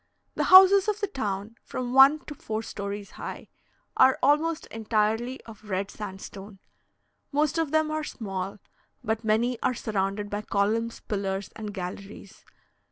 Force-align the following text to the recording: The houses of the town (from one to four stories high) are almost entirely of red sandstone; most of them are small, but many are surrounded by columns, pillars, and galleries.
The 0.33 0.45
houses 0.45 0.87
of 0.87 0.99
the 0.99 1.05
town 1.05 1.57
(from 1.63 1.93
one 1.93 2.25
to 2.25 2.33
four 2.33 2.63
stories 2.63 3.11
high) 3.11 3.49
are 3.95 4.17
almost 4.23 4.65
entirely 4.71 5.39
of 5.41 5.69
red 5.69 5.91
sandstone; 5.91 6.57
most 7.31 7.59
of 7.59 7.69
them 7.69 7.91
are 7.91 8.03
small, 8.03 8.57
but 9.03 9.23
many 9.23 9.61
are 9.61 9.75
surrounded 9.75 10.27
by 10.27 10.41
columns, 10.41 11.01
pillars, 11.01 11.51
and 11.55 11.71
galleries. 11.71 12.43